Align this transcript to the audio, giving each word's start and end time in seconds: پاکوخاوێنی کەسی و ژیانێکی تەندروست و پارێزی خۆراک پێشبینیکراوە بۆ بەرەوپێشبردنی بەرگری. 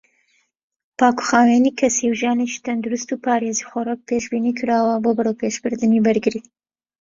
پاکوخاوێنی 0.99 1.75
کەسی 1.79 2.05
و 2.11 2.17
ژیانێکی 2.19 2.63
تەندروست 2.65 3.09
و 3.11 3.21
پارێزی 3.25 3.67
خۆراک 3.69 3.99
پێشبینیکراوە 4.09 4.95
بۆ 5.03 5.11
بەرەوپێشبردنی 5.17 6.03
بەرگری. 6.05 6.41